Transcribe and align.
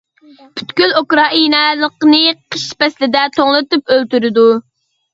پۈتكۈل 0.59 0.95
ئۇكرائىنالىقنى 1.01 2.23
قىش 2.57 2.67
پەسلىدە 2.83 3.25
توڭلىتىپ 3.39 3.99
ئۆلتۈرىدۇ! 3.99 4.53